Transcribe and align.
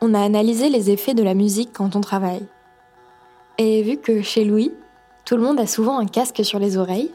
on 0.00 0.14
a 0.14 0.20
analysé 0.20 0.68
les 0.68 0.90
effets 0.90 1.14
de 1.14 1.22
la 1.22 1.34
musique 1.34 1.70
quand 1.72 1.96
on 1.96 2.00
travaille. 2.00 2.46
Et 3.58 3.82
vu 3.82 3.98
que 3.98 4.22
chez 4.22 4.44
Louis, 4.44 4.72
tout 5.24 5.36
le 5.36 5.42
monde 5.42 5.60
a 5.60 5.66
souvent 5.66 5.98
un 5.98 6.06
casque 6.06 6.44
sur 6.44 6.58
les 6.58 6.76
oreilles, 6.76 7.12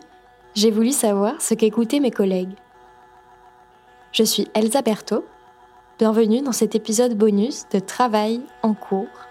j'ai 0.54 0.72
voulu 0.72 0.92
savoir 0.92 1.42
ce 1.42 1.54
qu'écoutaient 1.54 2.00
mes 2.00 2.12
collègues. 2.12 2.56
Je 4.12 4.24
suis 4.24 4.48
Elsa 4.54 4.82
Berthaud. 4.82 5.26
Bienvenue 5.98 6.42
dans 6.42 6.52
cet 6.52 6.76
épisode 6.76 7.18
bonus 7.18 7.66
de 7.72 7.80
Travail 7.80 8.42
en 8.62 8.74
cours. 8.74 9.25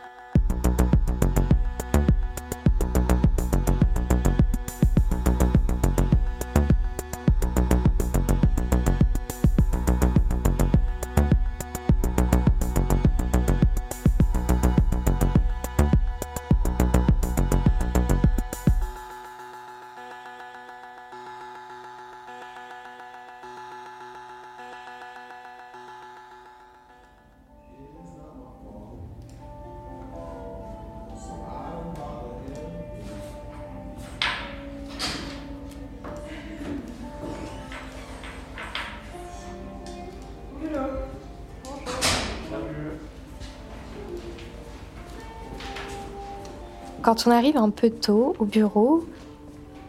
Quand 47.04 47.26
on 47.26 47.30
arrive 47.32 47.58
un 47.58 47.68
peu 47.68 47.90
tôt 47.90 48.34
au 48.38 48.46
bureau, 48.46 49.04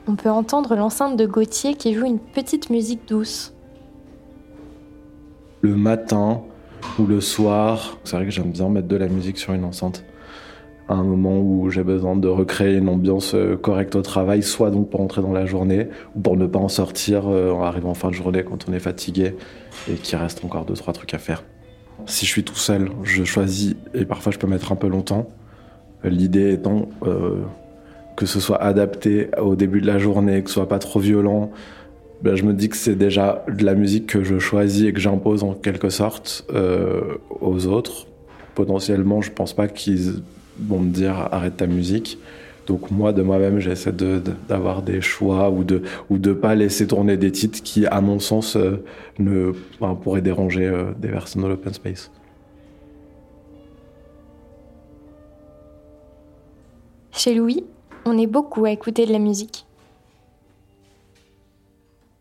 on 0.05 0.17
peut 0.17 0.29
entendre 0.29 0.75
l'enceinte 0.75 1.15
de 1.15 1.25
Gauthier 1.25 1.75
qui 1.75 1.93
joue 1.93 2.05
une 2.05 2.19
petite 2.19 2.69
musique 2.69 3.07
douce. 3.07 3.53
Le 5.61 5.77
matin 5.77 6.41
ou 6.99 7.05
le 7.05 7.21
soir, 7.21 7.99
c'est 8.03 8.17
vrai 8.17 8.25
que 8.25 8.31
j'aime 8.31 8.51
bien 8.51 8.67
mettre 8.67 8.89
de 8.89 8.97
la 8.97 9.07
musique 9.07 9.37
sur 9.37 9.53
une 9.53 9.63
enceinte. 9.63 10.03
À 10.89 10.95
un 10.95 11.03
moment 11.03 11.39
où 11.39 11.69
j'ai 11.69 11.85
besoin 11.85 12.17
de 12.17 12.27
recréer 12.27 12.75
une 12.75 12.89
ambiance 12.89 13.33
euh, 13.33 13.55
correcte 13.55 13.95
au 13.95 14.01
travail, 14.01 14.43
soit 14.43 14.69
donc 14.69 14.89
pour 14.89 14.99
entrer 14.99 15.21
dans 15.21 15.31
la 15.31 15.45
journée, 15.45 15.87
ou 16.17 16.19
pour 16.19 16.35
ne 16.35 16.47
pas 16.47 16.59
en 16.59 16.67
sortir 16.67 17.29
euh, 17.29 17.49
en 17.49 17.63
arrivant 17.63 17.91
en 17.91 17.95
fin 17.95 18.09
de 18.09 18.13
journée 18.13 18.43
quand 18.43 18.67
on 18.67 18.73
est 18.73 18.79
fatigué 18.79 19.37
et 19.89 19.93
qu'il 19.93 20.17
reste 20.17 20.43
encore 20.43 20.65
deux, 20.65 20.73
trois 20.73 20.91
trucs 20.91 21.13
à 21.13 21.17
faire. 21.17 21.45
Si 22.07 22.25
je 22.25 22.31
suis 22.31 22.43
tout 22.43 22.55
seul, 22.55 22.89
je 23.03 23.23
choisis, 23.23 23.77
et 23.93 24.03
parfois 24.03 24.33
je 24.33 24.37
peux 24.37 24.47
mettre 24.47 24.73
un 24.73 24.75
peu 24.75 24.89
longtemps, 24.89 25.29
L'idée 26.09 26.53
étant 26.53 26.89
euh, 27.05 27.41
que 28.16 28.25
ce 28.25 28.39
soit 28.39 28.61
adapté 28.61 29.29
au 29.41 29.55
début 29.55 29.81
de 29.81 29.88
la 29.88 29.97
journée, 29.97 30.41
que 30.41 30.49
ce 30.49 30.55
soit 30.55 30.69
pas 30.69 30.79
trop 30.79 30.99
violent. 30.99 31.51
Ben, 32.21 32.35
je 32.35 32.43
me 32.43 32.53
dis 32.53 32.69
que 32.69 32.77
c'est 32.77 32.95
déjà 32.95 33.43
de 33.51 33.63
la 33.66 33.75
musique 33.75 34.07
que 34.07 34.23
je 34.23 34.39
choisis 34.39 34.88
et 34.88 34.94
que 34.94 34.99
j'impose 34.99 35.44
en 35.44 35.53
quelque 35.53 35.89
sorte 35.89 36.45
euh, 36.53 37.01
aux 37.41 37.67
autres. 37.67 38.07
Potentiellement, 38.55 39.21
je 39.21 39.31
pense 39.31 39.53
pas 39.53 39.67
qu'ils 39.67 40.23
vont 40.59 40.79
me 40.79 40.91
dire 40.91 41.27
arrête 41.31 41.57
ta 41.57 41.67
musique. 41.67 42.17
Donc 42.67 42.89
moi, 42.89 43.13
de 43.13 43.21
moi-même, 43.21 43.59
j'essaie 43.59 43.91
d'avoir 44.47 44.81
des 44.81 45.01
choix 45.01 45.51
ou 45.51 45.63
de 45.63 45.83
ou 46.09 46.17
pas 46.17 46.55
laisser 46.55 46.88
tourner 46.88 47.15
des 47.17 47.31
titres 47.31 47.61
qui, 47.61 47.85
à 47.85 48.01
mon 48.01 48.19
sens, 48.19 48.55
euh, 48.55 48.83
ne 49.19 49.51
pourraient 50.01 50.21
déranger 50.21 50.71
des 50.99 51.09
personnes 51.09 51.44
de 51.44 51.47
l'open 51.47 51.73
space. 51.73 52.11
Chez 57.17 57.33
Louis, 57.33 57.63
on 58.03 58.17
est 58.17 58.27
beaucoup 58.27 58.65
à 58.65 58.71
écouter 58.71 59.05
de 59.05 59.13
la 59.13 59.19
musique. 59.19 59.65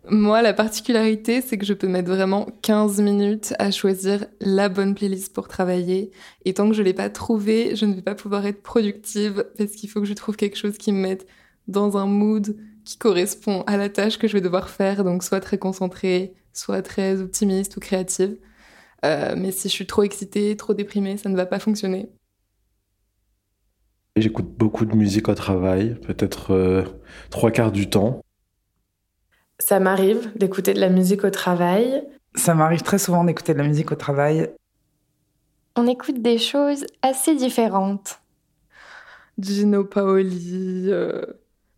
Moi, 0.09 0.41
la 0.41 0.53
particularité, 0.53 1.41
c'est 1.41 1.59
que 1.59 1.67
je 1.67 1.75
peux 1.75 1.89
mettre 1.89 2.11
vraiment 2.11 2.47
15 2.63 3.01
minutes 3.01 3.55
à 3.59 3.73
choisir 3.73 4.27
la 4.41 4.69
bonne 4.69 4.95
playlist 4.95 5.35
pour 5.35 5.49
travailler. 5.49 6.13
Et 6.45 6.55
tant 6.55 6.69
que 6.69 6.75
je 6.75 6.83
l'ai 6.83 6.95
pas 6.95 7.11
trouvée, 7.11 7.75
je 7.75 7.87
ne 7.87 7.95
vais 7.95 8.03
pas 8.03 8.15
pouvoir 8.15 8.47
être 8.47 8.63
productive 8.63 9.45
parce 9.59 9.73
qu'il 9.73 9.91
faut 9.91 10.01
que 10.01 10.07
je 10.07 10.15
trouve 10.15 10.37
quelque 10.37 10.57
chose 10.57 10.79
qui 10.79 10.93
me 10.93 11.01
mette 11.01 11.27
dans 11.67 11.97
un 11.97 12.07
mood 12.07 12.57
qui 12.85 12.97
correspond 12.97 13.63
à 13.67 13.77
la 13.77 13.89
tâche 13.89 14.17
que 14.17 14.29
je 14.29 14.35
vais 14.35 14.43
devoir 14.43 14.71
faire. 14.71 15.03
Donc, 15.03 15.25
soit 15.25 15.41
très 15.41 15.59
concentrée, 15.59 16.35
soit 16.53 16.83
très 16.83 17.21
optimiste 17.21 17.77
ou 17.77 17.81
créative. 17.81 18.37
Euh, 19.05 19.35
mais 19.37 19.51
si 19.51 19.69
je 19.69 19.73
suis 19.73 19.87
trop 19.87 20.05
excitée, 20.05 20.57
trop 20.57 20.73
déprimée, 20.73 21.17
ça 21.17 21.31
ne 21.31 21.37
va 21.37 21.47
pas 21.47 21.59
fonctionner. 21.59 22.11
J'écoute 24.17 24.47
beaucoup 24.47 24.85
de 24.85 24.95
musique 24.95 25.29
au 25.29 25.35
travail, 25.35 25.97
peut-être 26.07 26.53
euh, 26.53 26.85
trois 27.31 27.51
quarts 27.51 27.73
du 27.73 27.91
temps. 27.91 28.21
Ça 29.59 29.81
m'arrive 29.81 30.31
d'écouter 30.37 30.73
de 30.73 30.79
la 30.79 30.89
musique 30.89 31.25
au 31.25 31.31
travail. 31.31 32.07
Ça 32.37 32.55
m'arrive 32.55 32.83
très 32.83 32.99
souvent 32.99 33.25
d'écouter 33.25 33.55
de 33.55 33.59
la 33.59 33.67
musique 33.67 33.91
au 33.91 33.97
travail. 33.97 34.51
On 35.75 35.89
écoute 35.89 36.23
des 36.23 36.39
choses 36.39 36.87
assez 37.03 37.35
différentes. 37.35 38.21
Gino 39.37 39.85
Paoli, 39.85 40.87
euh, 40.91 41.25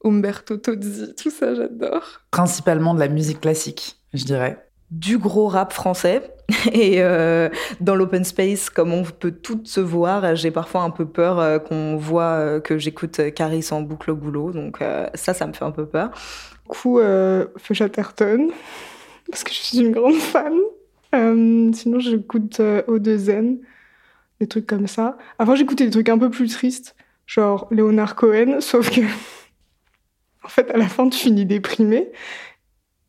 Umberto 0.05 0.59
Tozzi, 0.59 1.15
tout 1.15 1.31
ça 1.31 1.55
j'adore. 1.55 2.21
Principalement 2.31 2.93
de 2.93 3.01
la 3.01 3.09
musique 3.09 3.41
classique, 3.41 3.99
je 4.13 4.25
dirais 4.25 4.66
du 4.91 5.19
gros 5.19 5.49
rap 5.49 5.73
français. 5.73 6.23
Et 6.73 7.03
euh, 7.03 7.49
dans 7.81 7.95
l'open 7.95 8.25
space, 8.25 8.71
comme 8.71 8.93
on 8.93 9.03
peut 9.03 9.33
toutes 9.33 9.67
se 9.67 9.81
voir, 9.81 10.37
j'ai 10.37 10.51
parfois 10.51 10.83
un 10.83 10.91
peu 10.91 11.07
peur 11.07 11.41
euh, 11.41 11.59
qu'on 11.59 11.97
voit 11.97 12.35
euh, 12.35 12.61
que 12.61 12.79
j'écoute 12.79 13.21
Caris 13.35 13.69
en 13.73 13.83
boucle 13.83 14.13
au 14.13 14.17
boulot. 14.17 14.53
Donc 14.53 14.79
ça, 15.15 15.35
ça 15.35 15.47
me 15.47 15.53
fait 15.53 15.65
un 15.65 15.73
peu 15.73 15.87
peur. 15.87 16.11
Du 16.11 16.69
coup, 16.69 16.99
euh, 16.99 17.47
Chatterton. 17.73 18.49
parce 19.31 19.45
que 19.45 19.53
je 19.53 19.59
suis 19.59 19.79
une 19.81 19.93
grande 19.93 20.15
fan. 20.15 20.53
Sinon, 21.73 21.99
j'écoute 21.99 22.61
euh, 22.61 22.83
O2N, 22.83 23.59
des 24.41 24.47
trucs 24.47 24.67
comme 24.67 24.87
ça. 24.87 25.17
Avant, 25.39 25.55
j'écoutais 25.55 25.85
des 25.85 25.91
trucs 25.91 26.09
un 26.09 26.19
peu 26.19 26.31
plus 26.31 26.49
tristes, 26.49 26.95
genre 27.27 27.69
Léonard 27.71 28.17
Cohen, 28.17 28.61
sauf 28.61 28.91
que, 28.91 29.01
en 30.45 30.49
fait, 30.49 30.71
à 30.71 30.77
la 30.77 30.89
fin, 30.89 31.09
tu 31.09 31.19
finis 31.19 31.47
déprimé. 31.47 32.11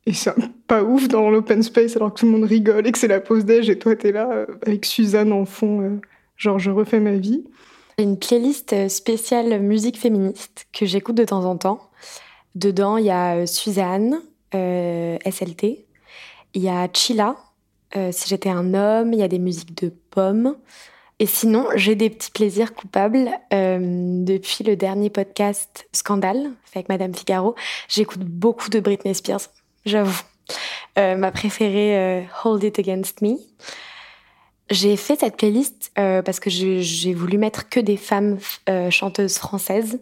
Et 0.08 0.14
c'est 0.14 0.34
pas 0.68 0.84
ouf 0.84 1.08
dans 1.08 1.30
l'open 1.30 1.62
space 1.62 1.96
alors 1.96 2.14
que 2.14 2.22
tout 2.22 2.26
le 2.26 2.32
monde 2.32 2.46
rigole 2.46 2.88
et 2.88 2.92
que 2.92 2.98
c'est 2.98 3.08
la 3.08 3.20
pause 3.20 3.46
déj 3.46 3.70
et 3.70 3.78
toi, 3.78 3.96
t'es 3.96 4.12
là 4.12 4.30
euh, 4.32 4.46
avec 4.66 4.86
Suzanne 4.86 5.32
en 5.32 5.46
fond, 5.46 6.00
genre 6.38 6.58
je 6.58 6.72
refais 6.72 7.00
ma 7.00 7.16
vie. 7.16 7.44
Une 8.00 8.18
playlist 8.18 8.88
spéciale 8.88 9.60
musique 9.62 10.00
féministe 10.00 10.68
que 10.72 10.86
j'écoute 10.86 11.16
de 11.16 11.26
temps 11.26 11.46
en 11.46 11.58
temps. 11.58 11.90
Dedans, 12.56 12.98
il 12.98 13.06
y 13.06 13.12
a 13.12 13.46
Suzanne, 13.46 14.22
SLT, 14.54 15.86
il 16.54 16.64
y 16.64 16.70
a 16.70 16.88
Chila, 16.92 17.36
euh, 17.96 18.12
si 18.12 18.28
j'étais 18.28 18.50
un 18.50 18.74
homme, 18.74 19.14
il 19.14 19.20
y 19.20 19.24
a 19.24 19.28
des 19.28 19.40
musiques 19.40 19.76
de 19.82 19.94
pommes. 20.10 20.56
Et 21.20 21.26
sinon, 21.26 21.68
j'ai 21.76 21.96
des 21.96 22.10
petits 22.10 22.32
plaisirs 22.32 22.76
coupables. 22.76 23.30
Euh, 23.54 23.80
depuis 24.24 24.64
le 24.64 24.76
dernier 24.76 25.10
podcast 25.10 25.88
Scandale, 25.92 26.52
avec 26.76 26.90
Madame 26.90 27.14
Figaro, 27.14 27.56
j'écoute 27.88 28.24
beaucoup 28.24 28.70
de 28.70 28.80
Britney 28.80 29.16
Spears, 29.16 29.50
j'avoue. 29.88 30.22
Euh, 30.98 31.16
ma 31.16 31.32
préférée, 31.32 32.28
Hold 32.44 32.64
It 32.64 32.80
Against 32.80 33.22
Me. 33.22 33.36
J'ai 34.70 34.98
fait 34.98 35.20
cette 35.20 35.38
playlist 35.38 35.92
parce 35.96 36.40
que 36.40 36.50
j'ai 36.50 37.14
voulu 37.14 37.38
mettre 37.38 37.70
que 37.70 37.80
des 37.80 37.98
femmes 37.98 38.38
chanteuses 38.90 39.38
françaises. 39.38 40.00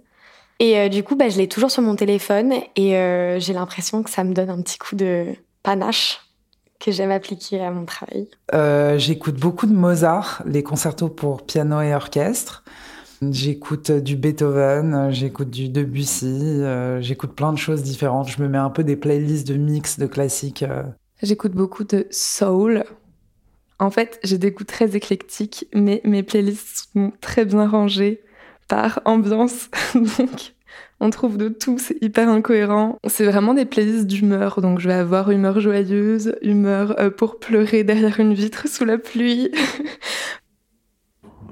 Et 0.60 0.90
du 0.90 1.04
coup, 1.04 1.16
bah, 1.16 1.30
je 1.30 1.38
l'ai 1.38 1.48
toujours 1.48 1.70
sur 1.70 1.84
mon 1.84 1.96
téléphone 1.96 2.54
et 2.76 2.92
j'ai 3.40 3.54
l'impression 3.54 4.02
que 4.02 4.10
ça 4.10 4.24
me 4.24 4.34
donne 4.34 4.50
un 4.50 4.62
petit 4.62 4.78
coup 4.78 4.96
de 4.96 5.36
panache 5.62 6.26
que 6.80 6.92
j'aime 6.92 7.12
appliquer 7.12 7.64
à 7.64 7.72
mon 7.72 7.86
travail 7.86 8.28
euh, 8.54 8.98
J'écoute 8.98 9.36
beaucoup 9.36 9.66
de 9.66 9.74
Mozart, 9.74 10.44
les 10.46 10.64
concertos 10.64 11.10
pour 11.10 11.44
piano 11.44 11.82
et 11.82 11.94
orchestre. 11.96 12.64
J'écoute 13.22 13.92
du 13.92 14.16
Beethoven, 14.16 15.10
j'écoute 15.12 15.50
du 15.50 15.70
Debussy, 15.70 16.26
euh, 16.26 17.02
j'écoute 17.02 17.34
plein 17.34 17.54
de 17.54 17.58
choses 17.58 17.84
différentes. 17.84 18.30
Je 18.30 18.42
me 18.42 18.48
mets 18.48 18.58
un 18.58 18.70
peu 18.70 18.84
des 18.84 18.96
playlists 18.96 19.48
de 19.48 19.56
mix 19.56 20.00
de 20.00 20.06
classiques. 20.06 20.64
Euh. 20.64 20.84
J'écoute 21.22 21.54
beaucoup 21.54 21.84
de 21.84 22.08
soul. 22.12 22.84
En 23.80 23.90
fait, 23.90 24.20
j'ai 24.24 24.38
des 24.38 24.52
goûts 24.52 24.64
très 24.64 24.96
éclectiques, 24.96 25.68
mais 25.74 26.02
mes 26.04 26.24
playlists 26.24 26.90
sont 26.94 27.12
très 27.22 27.46
bien 27.46 27.68
rangées 27.68 28.22
par 28.68 29.02
ambiance. 29.06 29.70
Donc, 29.94 30.54
on 31.00 31.10
trouve 31.10 31.38
de 31.38 31.50
tout, 31.50 31.78
c'est 31.78 32.02
hyper 32.02 32.30
incohérent. 32.30 32.98
C'est 33.08 33.26
vraiment 33.26 33.54
des 33.54 33.66
playlists 33.66 34.08
d'humeur, 34.08 34.62
donc 34.62 34.80
je 34.80 34.88
vais 34.88 34.94
avoir 34.94 35.30
humeur 35.30 35.60
joyeuse, 35.60 36.36
humeur 36.42 37.00
euh, 37.00 37.10
pour 37.10 37.40
pleurer 37.40 37.84
derrière 37.84 38.20
une 38.20 38.34
vitre 38.34 38.68
sous 38.68 38.86
la 38.86 38.98
pluie. 38.98 39.52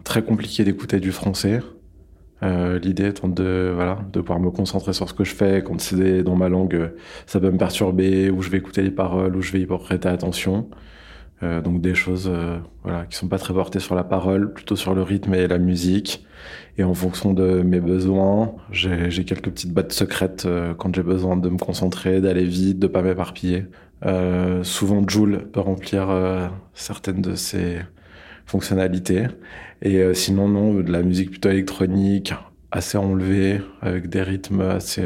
Très 0.04 0.24
compliqué 0.24 0.64
d'écouter 0.64 1.00
du 1.00 1.12
français. 1.12 1.62
Euh, 2.42 2.78
l'idée 2.80 3.08
étant 3.08 3.30
de, 3.30 3.72
voilà, 3.74 4.00
de 4.12 4.20
pouvoir 4.20 4.40
me 4.40 4.52
concentrer 4.52 4.94
sur 4.94 5.08
ce 5.08 5.14
que 5.14 5.24
je 5.24 5.34
fais. 5.34 5.64
Quand 5.64 5.80
c'est 5.80 6.24
dans 6.24 6.36
ma 6.36 6.50
langue, 6.50 6.92
ça 7.26 7.40
peut 7.40 7.52
me 7.52 7.58
perturber, 7.58 8.30
ou 8.30 8.42
je 8.42 8.50
vais 8.50 8.58
écouter 8.58 8.82
les 8.82 8.92
paroles, 8.92 9.36
ou 9.36 9.42
je 9.42 9.52
vais 9.54 9.62
y 9.62 9.66
prêter 9.66 10.10
attention. 10.10 10.70
Euh, 11.42 11.62
donc 11.62 11.82
des 11.82 11.96
choses 11.96 12.32
voilà, 12.84 13.06
qui 13.06 13.18
sont 13.18 13.28
pas 13.28 13.40
très 13.40 13.54
portées 13.54 13.80
sur 13.80 13.96
la 13.96 14.04
parole, 14.04 14.54
plutôt 14.54 14.76
sur 14.76 14.94
le 14.94 15.04
rythme 15.04 15.34
et 15.34 15.48
la 15.48 15.58
musique. 15.58 16.26
Et 16.78 16.84
en 16.84 16.94
fonction 16.94 17.34
de 17.34 17.62
mes 17.62 17.80
besoins, 17.80 18.56
j'ai 18.72 19.26
quelques 19.26 19.50
petites 19.50 19.74
boîtes 19.74 19.92
secrètes 19.92 20.46
euh, 20.46 20.74
quand 20.74 20.96
j'ai 20.96 21.04
besoin 21.04 21.38
de 21.38 21.50
me 21.50 21.58
concentrer, 21.58 22.20
d'aller 22.20 22.46
vite, 22.46 22.80
de 22.80 22.88
pas 22.88 23.02
m'éparpiller. 23.02 23.66
Euh, 24.06 24.64
souvent, 24.64 25.08
Joule 25.08 25.46
peut 25.52 25.60
remplir 25.60 26.10
euh, 26.10 26.48
certaines 26.74 27.22
de 27.22 27.36
ces 27.36 27.78
fonctionnalités. 28.46 29.28
Et 29.82 29.98
euh, 29.98 30.14
sinon, 30.14 30.48
non, 30.48 30.74
de 30.74 30.92
la 30.92 31.04
musique 31.04 31.32
plutôt 31.32 31.50
électronique, 31.50 32.34
assez 32.72 32.98
enlevée, 32.98 33.62
avec 33.82 34.08
des 34.10 34.22
rythmes 34.22 34.62
assez, 34.62 35.04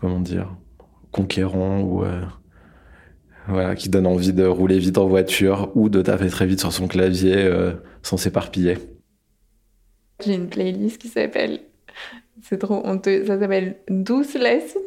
comment 0.00 0.20
dire, 0.20 0.54
conquérants 1.12 1.80
ou 1.80 2.04
voilà, 3.48 3.74
qui 3.74 3.88
donnent 3.88 4.06
envie 4.06 4.32
de 4.32 4.44
rouler 4.44 4.78
vite 4.78 4.98
en 4.98 5.08
voiture 5.08 5.70
ou 5.74 5.88
de 5.88 6.00
taper 6.02 6.28
très 6.28 6.46
vite 6.46 6.60
sur 6.60 6.72
son 6.72 6.88
clavier 6.88 7.50
sans 8.02 8.16
s'éparpiller. 8.16 8.78
J'ai 10.24 10.34
une 10.34 10.48
playlist 10.48 10.98
qui 10.98 11.08
s'appelle. 11.08 11.60
C'est 12.42 12.58
trop 12.58 12.86
honteux. 12.86 13.26
Ça 13.26 13.38
s'appelle 13.38 13.76
Douce 13.88 14.34
lassitude. 14.34 14.80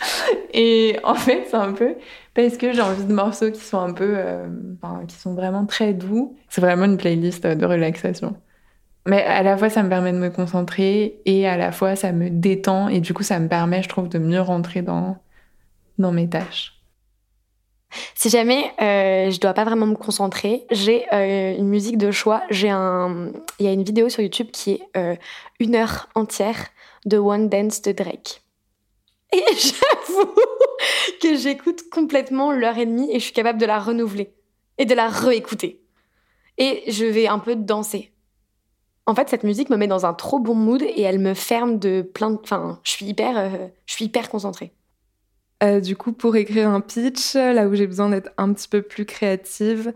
Et 0.54 0.98
en 1.04 1.14
fait, 1.14 1.46
c'est 1.50 1.56
un 1.56 1.72
peu 1.72 1.94
parce 2.34 2.56
que 2.56 2.72
j'ai 2.72 2.80
envie 2.80 3.04
de 3.04 3.12
morceaux 3.12 3.50
qui 3.50 3.60
sont 3.60 3.78
un 3.78 3.92
peu. 3.92 4.14
Euh, 4.16 4.46
qui 5.06 5.16
sont 5.16 5.34
vraiment 5.34 5.66
très 5.66 5.92
doux. 5.92 6.36
C'est 6.48 6.60
vraiment 6.60 6.84
une 6.84 6.96
playlist 6.96 7.46
de 7.46 7.66
relaxation. 7.66 8.36
Mais 9.06 9.22
à 9.24 9.42
la 9.42 9.56
fois, 9.56 9.70
ça 9.70 9.82
me 9.82 9.88
permet 9.88 10.12
de 10.12 10.18
me 10.18 10.30
concentrer 10.30 11.20
et 11.24 11.48
à 11.48 11.56
la 11.56 11.72
fois, 11.72 11.96
ça 11.96 12.12
me 12.12 12.28
détend. 12.28 12.88
Et 12.88 13.00
du 13.00 13.14
coup, 13.14 13.22
ça 13.22 13.38
me 13.38 13.48
permet, 13.48 13.82
je 13.82 13.88
trouve, 13.88 14.08
de 14.08 14.18
mieux 14.18 14.40
rentrer 14.40 14.82
dans, 14.82 15.16
dans 15.98 16.12
mes 16.12 16.28
tâches. 16.28 16.80
Si 18.14 18.28
jamais 18.28 18.72
euh, 18.80 19.30
je 19.30 19.40
dois 19.40 19.52
pas 19.52 19.64
vraiment 19.64 19.86
me 19.86 19.96
concentrer, 19.96 20.64
j'ai 20.70 21.06
euh, 21.12 21.56
une 21.56 21.68
musique 21.68 21.98
de 21.98 22.10
choix. 22.10 22.42
J'ai 22.50 22.70
un, 22.70 23.32
il 23.58 23.66
y 23.66 23.68
a 23.68 23.72
une 23.72 23.82
vidéo 23.82 24.08
sur 24.08 24.22
YouTube 24.22 24.48
qui 24.52 24.72
est 24.72 24.82
euh, 24.96 25.16
une 25.58 25.74
heure 25.74 26.08
entière 26.14 26.68
de 27.06 27.18
One 27.18 27.48
Dance 27.48 27.82
de 27.82 27.92
Drake. 27.92 28.39
Et 29.32 29.44
j'avoue 29.54 30.34
que 31.22 31.36
j'écoute 31.36 31.88
complètement 31.90 32.52
l'heure 32.52 32.78
et 32.78 32.86
demie 32.86 33.10
et 33.10 33.20
je 33.20 33.24
suis 33.24 33.32
capable 33.32 33.60
de 33.60 33.66
la 33.66 33.78
renouveler 33.78 34.34
et 34.78 34.86
de 34.86 34.94
la 34.94 35.08
réécouter. 35.08 35.82
Et 36.58 36.82
je 36.90 37.04
vais 37.04 37.28
un 37.28 37.38
peu 37.38 37.54
danser. 37.54 38.12
En 39.06 39.14
fait, 39.14 39.28
cette 39.28 39.44
musique 39.44 39.70
me 39.70 39.76
met 39.76 39.86
dans 39.86 40.04
un 40.04 40.14
trop 40.14 40.40
bon 40.40 40.54
mood 40.54 40.82
et 40.82 41.02
elle 41.02 41.18
me 41.18 41.34
ferme 41.34 41.78
de 41.78 42.02
plein 42.02 42.30
de. 42.30 42.38
Enfin, 42.42 42.80
je 42.82 42.90
suis 42.90 43.06
hyper, 43.06 43.38
euh, 43.38 43.68
je 43.86 43.94
suis 43.94 44.06
hyper 44.06 44.28
concentrée. 44.28 44.72
Euh, 45.62 45.80
du 45.80 45.96
coup, 45.96 46.12
pour 46.12 46.36
écrire 46.36 46.68
un 46.68 46.80
pitch, 46.80 47.34
là 47.34 47.68
où 47.68 47.74
j'ai 47.74 47.86
besoin 47.86 48.08
d'être 48.08 48.30
un 48.36 48.52
petit 48.52 48.68
peu 48.68 48.82
plus 48.82 49.04
créative, 49.04 49.92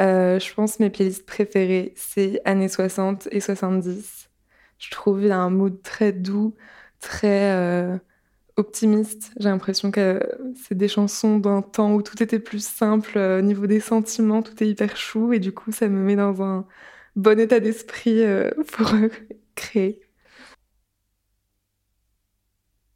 euh, 0.00 0.40
je 0.40 0.54
pense 0.54 0.80
mes 0.80 0.90
playlists 0.90 1.26
préférées, 1.26 1.92
c'est 1.96 2.40
années 2.44 2.68
60 2.68 3.28
et 3.30 3.40
70. 3.40 4.30
Je 4.78 4.90
trouve 4.90 5.20
qu'il 5.20 5.28
y 5.28 5.32
a 5.32 5.38
un 5.38 5.50
mood 5.50 5.82
très 5.82 6.12
doux, 6.12 6.54
très 7.00 8.00
optimiste. 8.56 9.32
J'ai 9.38 9.48
l'impression 9.48 9.90
que 9.90 10.20
c'est 10.54 10.76
des 10.76 10.88
chansons 10.88 11.38
d'un 11.38 11.62
temps 11.62 11.94
où 11.94 12.02
tout 12.02 12.22
était 12.22 12.38
plus 12.38 12.64
simple 12.64 13.18
au 13.18 13.40
niveau 13.40 13.66
des 13.66 13.80
sentiments, 13.80 14.42
tout 14.42 14.62
est 14.62 14.68
hyper 14.68 14.96
chou 14.96 15.32
et 15.32 15.38
du 15.38 15.52
coup, 15.52 15.72
ça 15.72 15.88
me 15.88 16.02
met 16.02 16.16
dans 16.16 16.42
un 16.42 16.66
bon 17.16 17.38
état 17.40 17.60
d'esprit 17.60 18.22
pour 18.72 18.92
créer 19.54 20.00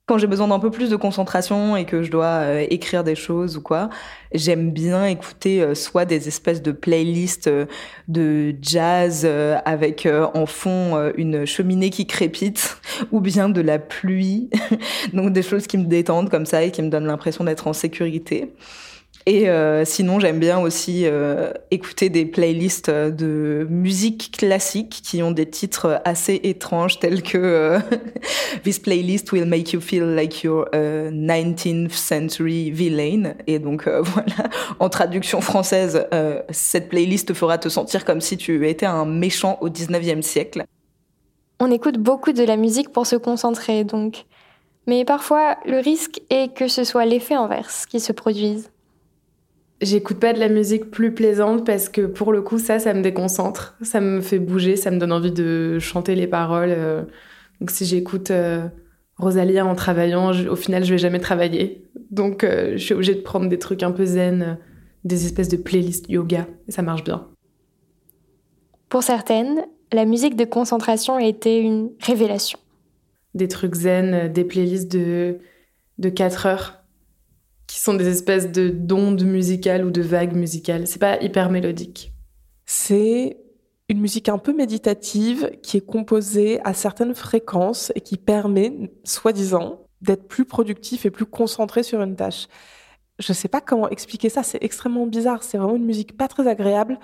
quand 0.06 0.18
j'ai 0.18 0.28
besoin 0.28 0.46
d'un 0.46 0.60
peu 0.60 0.70
plus 0.70 0.88
de 0.88 0.94
concentration 0.94 1.76
et 1.76 1.84
que 1.84 2.02
je 2.02 2.12
dois 2.12 2.26
euh, 2.26 2.66
écrire 2.70 3.02
des 3.02 3.16
choses 3.16 3.56
ou 3.56 3.60
quoi, 3.60 3.90
j'aime 4.32 4.70
bien 4.70 5.04
écouter 5.04 5.60
euh, 5.60 5.74
soit 5.74 6.04
des 6.04 6.28
espèces 6.28 6.62
de 6.62 6.70
playlists 6.70 7.48
euh, 7.48 7.66
de 8.06 8.54
jazz 8.62 9.28
avec 9.64 10.08
en 10.34 10.46
fond 10.46 11.12
une 11.16 11.44
cheminée 11.44 11.90
qui 11.90 12.06
crépite 12.06 12.78
ou 13.10 13.20
bien 13.20 13.48
de 13.48 13.60
la 13.60 13.80
pluie. 13.80 14.48
Donc 15.12 15.32
des 15.32 15.42
choses 15.42 15.66
qui 15.66 15.76
me 15.76 15.86
détendent 15.86 16.30
comme 16.30 16.46
ça 16.46 16.62
et 16.62 16.70
qui 16.70 16.82
me 16.82 16.88
donnent 16.88 17.06
l'impression 17.06 17.42
d'être 17.42 17.66
en 17.66 17.72
sécurité. 17.72 18.54
Et 19.28 19.48
euh, 19.48 19.84
sinon, 19.84 20.20
j'aime 20.20 20.38
bien 20.38 20.60
aussi 20.60 21.02
euh, 21.04 21.50
écouter 21.72 22.10
des 22.10 22.26
playlists 22.26 22.90
de 22.90 23.66
musique 23.68 24.30
classique 24.38 25.00
qui 25.02 25.20
ont 25.20 25.32
des 25.32 25.50
titres 25.50 26.00
assez 26.04 26.40
étranges 26.44 27.00
tels 27.00 27.24
que 27.24 27.36
euh, 27.36 27.80
This 28.62 28.78
playlist 28.78 29.32
will 29.32 29.44
make 29.44 29.72
you 29.72 29.80
feel 29.80 30.04
like 30.04 30.44
you're 30.44 30.68
a 30.72 31.10
19th 31.10 31.94
century 31.94 32.70
villain. 32.70 33.34
Et 33.48 33.58
donc 33.58 33.88
voilà, 33.88 34.48
en 34.78 34.88
traduction 34.88 35.40
française, 35.40 36.06
cette 36.50 36.88
playlist 36.88 37.34
fera 37.34 37.58
te 37.58 37.68
sentir 37.68 38.04
comme 38.04 38.20
si 38.20 38.36
tu 38.36 38.68
étais 38.68 38.86
un 38.86 39.06
méchant 39.06 39.58
au 39.60 39.68
19e 39.68 40.22
siècle. 40.22 40.64
On 41.58 41.72
écoute 41.72 41.98
beaucoup 41.98 42.32
de 42.32 42.44
la 42.44 42.56
musique 42.56 42.92
pour 42.92 43.06
se 43.06 43.16
concentrer, 43.16 43.82
donc. 43.82 44.24
Mais 44.86 45.04
parfois, 45.04 45.56
le 45.64 45.78
risque 45.78 46.20
est 46.30 46.54
que 46.54 46.68
ce 46.68 46.84
soit 46.84 47.06
l'effet 47.06 47.34
inverse 47.34 47.86
qui 47.86 47.98
se 47.98 48.12
produise. 48.12 48.70
J'écoute 49.82 50.18
pas 50.18 50.32
de 50.32 50.38
la 50.38 50.48
musique 50.48 50.90
plus 50.90 51.12
plaisante 51.12 51.66
parce 51.66 51.90
que 51.90 52.02
pour 52.02 52.32
le 52.32 52.40
coup, 52.40 52.58
ça, 52.58 52.78
ça 52.78 52.94
me 52.94 53.02
déconcentre. 53.02 53.76
Ça 53.82 54.00
me 54.00 54.22
fait 54.22 54.38
bouger, 54.38 54.76
ça 54.76 54.90
me 54.90 54.98
donne 54.98 55.12
envie 55.12 55.32
de 55.32 55.78
chanter 55.78 56.14
les 56.14 56.26
paroles. 56.26 56.72
Euh. 56.72 57.02
Donc 57.60 57.70
si 57.70 57.84
j'écoute 57.84 58.30
euh, 58.30 58.66
Rosalia 59.18 59.66
en 59.66 59.74
travaillant, 59.74 60.32
au 60.48 60.56
final, 60.56 60.84
je 60.84 60.92
vais 60.92 60.98
jamais 60.98 61.18
travailler. 61.18 61.84
Donc 62.10 62.42
euh, 62.42 62.72
je 62.72 62.78
suis 62.78 62.94
obligée 62.94 63.14
de 63.14 63.20
prendre 63.20 63.48
des 63.50 63.58
trucs 63.58 63.82
un 63.82 63.92
peu 63.92 64.06
zen, 64.06 64.58
des 65.04 65.26
espèces 65.26 65.48
de 65.48 65.58
playlists 65.58 66.08
yoga. 66.08 66.46
Et 66.68 66.72
ça 66.72 66.80
marche 66.80 67.04
bien. 67.04 67.28
Pour 68.88 69.02
certaines, 69.02 69.66
la 69.92 70.06
musique 70.06 70.36
de 70.36 70.44
concentration 70.44 71.16
a 71.16 71.24
été 71.24 71.60
une 71.60 71.90
révélation. 72.00 72.58
Des 73.34 73.48
trucs 73.48 73.74
zen, 73.74 74.32
des 74.32 74.44
playlists 74.44 74.90
de, 74.90 75.38
de 75.98 76.08
4 76.08 76.46
heures 76.46 76.85
qui 77.66 77.80
sont 77.80 77.94
des 77.94 78.08
espèces 78.08 78.50
de 78.52 78.68
d'ondes 78.68 79.24
musicales 79.24 79.84
ou 79.84 79.90
de 79.90 80.02
vagues 80.02 80.34
musicales. 80.34 80.86
C'est 80.86 81.00
pas 81.00 81.20
hyper 81.20 81.50
mélodique. 81.50 82.12
C'est 82.64 83.38
une 83.88 84.00
musique 84.00 84.28
un 84.28 84.38
peu 84.38 84.52
méditative 84.52 85.50
qui 85.62 85.76
est 85.76 85.86
composée 85.86 86.60
à 86.64 86.74
certaines 86.74 87.14
fréquences 87.14 87.92
et 87.94 88.00
qui 88.00 88.16
permet, 88.16 88.90
soi-disant, 89.04 89.86
d'être 90.00 90.26
plus 90.26 90.44
productif 90.44 91.06
et 91.06 91.10
plus 91.10 91.26
concentré 91.26 91.82
sur 91.82 92.02
une 92.02 92.16
tâche. 92.16 92.48
Je 93.18 93.32
sais 93.32 93.48
pas 93.48 93.60
comment 93.60 93.88
expliquer 93.88 94.28
ça, 94.28 94.42
c'est 94.42 94.62
extrêmement 94.62 95.06
bizarre, 95.06 95.42
c'est 95.42 95.56
vraiment 95.56 95.76
une 95.76 95.86
musique 95.86 96.16
pas 96.16 96.28
très 96.28 96.46
agréable. 96.48 96.98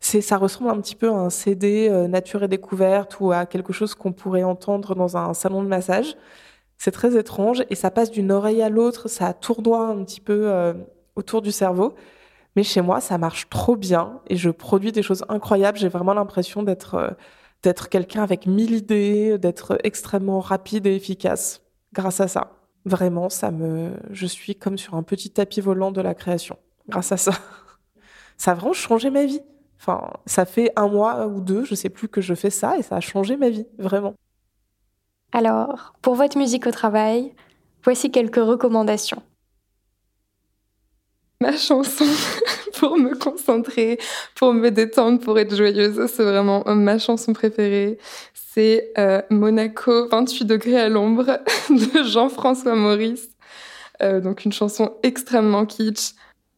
Ça 0.00 0.36
ressemble 0.36 0.70
un 0.70 0.80
petit 0.80 0.96
peu 0.96 1.08
à 1.08 1.14
un 1.14 1.30
CD 1.30 1.88
euh, 1.88 2.08
Nature 2.08 2.42
et 2.42 2.48
Découverte 2.48 3.20
ou 3.20 3.32
à 3.32 3.46
quelque 3.46 3.72
chose 3.72 3.94
qu'on 3.94 4.12
pourrait 4.12 4.42
entendre 4.42 4.94
dans 4.94 5.16
un 5.16 5.32
salon 5.32 5.62
de 5.62 5.68
massage. 5.68 6.16
C'est 6.84 6.90
très 6.90 7.16
étrange 7.16 7.64
et 7.70 7.76
ça 7.76 7.90
passe 7.90 8.10
d'une 8.10 8.30
oreille 8.30 8.60
à 8.60 8.68
l'autre, 8.68 9.08
ça 9.08 9.32
tournoie 9.32 9.86
un 9.86 10.04
petit 10.04 10.20
peu 10.20 10.52
euh, 10.52 10.74
autour 11.16 11.40
du 11.40 11.50
cerveau. 11.50 11.94
Mais 12.56 12.62
chez 12.62 12.82
moi, 12.82 13.00
ça 13.00 13.16
marche 13.16 13.48
trop 13.48 13.74
bien 13.74 14.20
et 14.26 14.36
je 14.36 14.50
produis 14.50 14.92
des 14.92 15.02
choses 15.02 15.24
incroyables. 15.30 15.78
J'ai 15.78 15.88
vraiment 15.88 16.12
l'impression 16.12 16.62
d'être 16.62 16.96
euh, 16.96 17.10
d'être 17.62 17.88
quelqu'un 17.88 18.22
avec 18.22 18.46
mille 18.46 18.72
idées, 18.72 19.38
d'être 19.38 19.78
extrêmement 19.82 20.40
rapide 20.40 20.86
et 20.86 20.94
efficace 20.94 21.62
grâce 21.94 22.20
à 22.20 22.28
ça. 22.28 22.50
Vraiment, 22.84 23.30
ça 23.30 23.50
me, 23.50 23.92
je 24.10 24.26
suis 24.26 24.54
comme 24.54 24.76
sur 24.76 24.92
un 24.94 25.02
petit 25.02 25.30
tapis 25.30 25.62
volant 25.62 25.90
de 25.90 26.02
la 26.02 26.14
création 26.14 26.58
grâce 26.90 27.12
à 27.12 27.16
ça. 27.16 27.32
Ça 28.36 28.50
a 28.50 28.54
vraiment 28.54 28.74
changé 28.74 29.08
ma 29.08 29.24
vie. 29.24 29.40
Enfin, 29.80 30.10
ça 30.26 30.44
fait 30.44 30.70
un 30.76 30.88
mois 30.88 31.28
ou 31.28 31.40
deux, 31.40 31.64
je 31.64 31.74
sais 31.74 31.88
plus 31.88 32.08
que 32.08 32.20
je 32.20 32.34
fais 32.34 32.50
ça 32.50 32.76
et 32.76 32.82
ça 32.82 32.96
a 32.96 33.00
changé 33.00 33.36
ma 33.36 33.48
vie, 33.48 33.66
vraiment. 33.78 34.14
Alors, 35.34 35.94
pour 36.00 36.14
votre 36.14 36.38
musique 36.38 36.64
au 36.68 36.70
travail, 36.70 37.32
voici 37.82 38.12
quelques 38.12 38.36
recommandations 38.36 39.20
ma 41.40 41.56
chanson 41.56 42.04
pour 42.78 42.96
me 42.96 43.14
concentrer, 43.14 43.98
pour 44.36 44.54
me 44.54 44.70
détendre, 44.70 45.18
pour 45.20 45.38
être 45.38 45.54
joyeuse. 45.54 46.06
C'est 46.06 46.22
vraiment 46.22 46.62
ma 46.66 46.98
chanson 46.98 47.34
préférée. 47.34 47.98
C'est 48.32 48.92
euh, 48.96 49.20
Monaco 49.28 50.08
28 50.08 50.44
degrés 50.46 50.80
à 50.80 50.88
l'ombre 50.88 51.40
de 51.70 52.02
Jean-François 52.04 52.76
Maurice. 52.76 53.28
Euh, 54.02 54.20
donc 54.20 54.46
une 54.46 54.52
chanson 54.52 54.94
extrêmement 55.02 55.66
kitsch. 55.66 56.14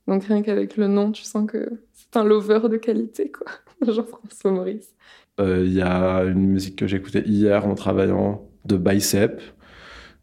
Donc 0.06 0.24
rien 0.24 0.42
qu'avec 0.42 0.76
le 0.76 0.86
nom, 0.86 1.10
tu 1.10 1.24
sens 1.24 1.50
que 1.50 1.80
c'est 1.94 2.16
un 2.16 2.24
lover 2.24 2.68
de 2.68 2.76
qualité, 2.76 3.32
quoi. 3.32 3.46
Jean-François 3.92 4.52
Maurice. 4.52 4.94
Euh, 5.40 5.64
il 5.64 5.72
y 5.72 5.82
a 5.82 6.20
une 6.20 6.46
musique 6.46 6.76
que 6.76 6.86
j'ai 6.86 6.98
écoutée 6.98 7.24
hier 7.26 7.66
en 7.66 7.74
travaillant 7.74 8.46
de 8.66 8.76
Bicep, 8.76 9.40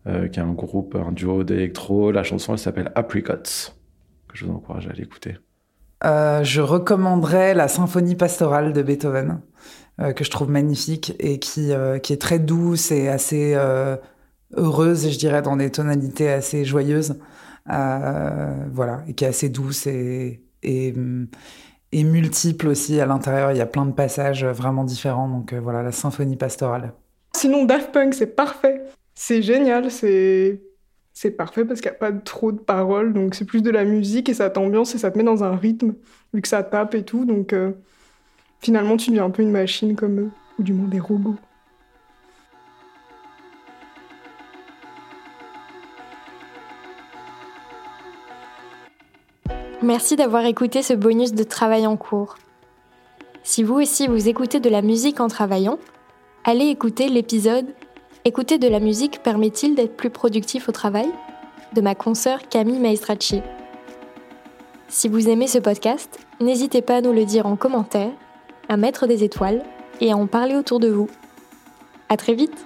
qui 0.05 0.11
est 0.11 0.39
un 0.39 0.51
groupe, 0.51 0.95
un 0.95 1.11
duo 1.11 1.43
d'électro. 1.43 2.11
La 2.11 2.23
chanson, 2.23 2.53
elle 2.53 2.59
s'appelle 2.59 2.91
Apricots 2.95 3.73
je 4.33 4.45
vous 4.45 4.51
encourage 4.51 4.87
à 4.87 4.93
l'écouter. 4.93 5.37
Euh, 6.03 6.43
je 6.43 6.61
recommanderais 6.61 7.53
la 7.53 7.67
symphonie 7.67 8.15
pastorale 8.15 8.73
de 8.73 8.81
Beethoven, 8.81 9.41
euh, 10.01 10.11
que 10.11 10.23
je 10.23 10.31
trouve 10.31 10.49
magnifique 10.49 11.15
et 11.19 11.39
qui, 11.39 11.71
euh, 11.71 11.99
qui 11.99 12.11
est 12.13 12.21
très 12.21 12.39
douce 12.39 12.91
et 12.91 13.07
assez 13.07 13.55
heureuse, 14.55 15.09
je 15.09 15.17
dirais, 15.17 15.41
dans 15.41 15.55
des 15.55 15.71
tonalités 15.71 16.29
assez 16.29 16.65
joyeuses. 16.65 17.19
voilà, 17.65 19.03
et 19.07 19.13
qui 19.13 19.23
est 19.23 19.29
assez 19.29 19.49
douce 19.49 19.87
et, 19.87 20.43
et 20.63 22.03
multiple 22.03 22.67
aussi 22.67 22.99
à 22.99 23.05
l'intérieur. 23.05 23.51
Il 23.51 23.57
y 23.57 23.61
a 23.61 23.65
plein 23.65 23.85
de 23.85 23.93
passages 23.93 24.43
vraiment 24.45 24.83
différents. 24.83 25.29
Donc 25.29 25.53
voilà, 25.53 25.83
la 25.83 25.91
symphonie 25.91 26.35
pastorale. 26.35 26.93
Sinon, 27.43 27.65
Daft 27.65 27.91
Punk, 27.91 28.13
c'est 28.13 28.37
parfait. 28.37 28.85
C'est 29.15 29.41
génial, 29.41 29.91
c'est 29.91 30.61
parfait 31.35 31.65
parce 31.65 31.81
qu'il 31.81 31.91
n'y 31.91 31.97
a 31.97 31.99
pas 31.99 32.13
trop 32.13 32.53
de 32.53 32.57
paroles, 32.57 33.11
donc 33.11 33.35
c'est 33.35 33.43
plus 33.43 33.61
de 33.61 33.69
la 33.69 33.83
musique 33.83 34.29
et 34.29 34.33
ça 34.33 34.49
t'ambiance 34.49 34.95
et 34.95 34.97
ça 34.97 35.11
te 35.11 35.17
met 35.17 35.25
dans 35.25 35.43
un 35.43 35.53
rythme, 35.53 35.93
vu 36.33 36.41
que 36.41 36.47
ça 36.47 36.63
tape 36.63 36.95
et 36.95 37.03
tout, 37.03 37.25
donc 37.25 37.51
euh, 37.51 37.73
finalement 38.61 38.95
tu 38.95 39.09
deviens 39.09 39.25
un 39.25 39.29
peu 39.29 39.41
une 39.41 39.51
machine 39.51 39.97
comme 39.97 40.21
eux, 40.21 40.29
ou 40.57 40.63
du 40.63 40.71
moins 40.71 40.87
des 40.87 41.01
robots. 41.01 41.35
Merci 49.81 50.15
d'avoir 50.15 50.45
écouté 50.45 50.81
ce 50.81 50.93
bonus 50.93 51.33
de 51.33 51.43
travail 51.43 51.85
en 51.87 51.97
cours. 51.97 52.37
Si 53.43 53.63
vous 53.63 53.81
aussi 53.81 54.07
vous 54.07 54.29
écoutez 54.29 54.61
de 54.61 54.69
la 54.69 54.81
musique 54.81 55.19
en 55.19 55.27
travaillant, 55.27 55.77
allez 56.43 56.67
écouter 56.67 57.07
l'épisode 57.09 57.65
Écouter 58.25 58.57
de 58.57 58.69
la 58.69 58.79
musique 58.79 59.21
permet-il 59.21 59.75
d'être 59.75 59.97
plus 59.97 60.09
productif 60.09 60.69
au 60.69 60.71
travail? 60.71 61.09
De 61.73 61.81
ma 61.81 61.93
consoeur 61.93 62.47
Camille 62.47 62.79
Maestracci. 62.79 63.41
Si 64.87 65.09
vous 65.09 65.27
aimez 65.27 65.47
ce 65.47 65.57
podcast, 65.57 66.19
n'hésitez 66.39 66.81
pas 66.81 66.97
à 66.97 67.01
nous 67.01 67.11
le 67.11 67.25
dire 67.25 67.47
en 67.47 67.57
commentaire, 67.57 68.11
à 68.69 68.77
mettre 68.77 69.07
des 69.07 69.25
étoiles 69.25 69.63
et 69.99 70.11
à 70.11 70.15
en 70.15 70.27
parler 70.27 70.55
autour 70.55 70.79
de 70.79 70.87
vous. 70.87 71.09
À 72.07 72.15
très 72.15 72.33
vite 72.33 72.65